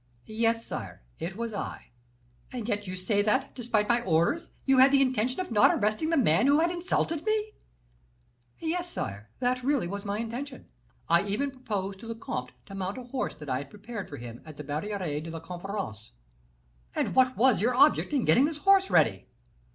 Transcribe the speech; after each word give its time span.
"Yes, 0.25 0.65
sire; 0.65 1.03
it 1.19 1.37
was 1.37 1.53
I." 1.53 1.91
"And 2.51 2.67
yet 2.67 2.87
you 2.87 2.95
say 2.95 3.21
that, 3.21 3.53
despite 3.53 3.87
my 3.87 4.01
orders, 4.01 4.49
you 4.65 4.79
had 4.79 4.89
the 4.89 4.99
intention 4.99 5.39
of 5.39 5.51
not 5.51 5.69
arresting 5.77 6.09
the 6.09 6.17
man 6.17 6.47
who 6.47 6.59
had 6.59 6.71
insulted 6.71 7.23
me!" 7.23 7.51
"Yes, 8.57 8.91
sire 8.91 9.29
that 9.41 9.57
was 9.57 9.63
really 9.63 9.87
my 10.03 10.17
intention. 10.17 10.65
I 11.07 11.23
even 11.27 11.51
proposed 11.51 11.99
to 11.99 12.07
the 12.07 12.15
comte 12.15 12.51
to 12.65 12.73
mount 12.73 12.97
a 12.97 13.03
horse 13.03 13.35
that 13.35 13.47
I 13.47 13.59
had 13.59 13.69
prepared 13.69 14.09
for 14.09 14.17
him 14.17 14.41
at 14.43 14.57
the 14.57 14.63
Barriere 14.63 15.21
de 15.21 15.29
la 15.29 15.39
Conference." 15.39 16.13
"And 16.95 17.13
what 17.13 17.37
was 17.37 17.61
your 17.61 17.75
object 17.75 18.11
in 18.11 18.25
getting 18.25 18.45
this 18.45 18.57
horse 18.65 18.89
ready?" 18.89 19.27